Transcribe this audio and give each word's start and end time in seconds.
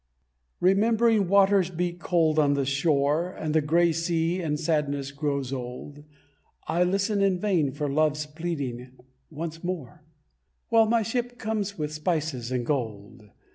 Remembering 0.59 1.27
waters 1.27 1.69
beat 1.69 1.99
cold 1.99 2.39
on 2.39 2.55
the 2.55 2.65
shore, 2.65 3.29
And 3.29 3.53
the 3.53 3.61
grey 3.61 3.91
sea 3.91 4.41
in 4.41 4.57
sadness 4.57 5.11
grows 5.11 5.53
old; 5.53 6.05
I 6.67 6.83
listen 6.83 7.21
in 7.21 7.37
vain 7.37 7.71
for 7.71 7.87
Love's 7.87 8.25
pleading 8.25 8.97
once 9.29 9.63
more, 9.63 10.03
While 10.69 10.87
my 10.87 11.03
ship 11.03 11.37
comes 11.37 11.77
with 11.77 11.93
spices 11.93 12.51
and 12.51 12.65
gold. 12.65 13.29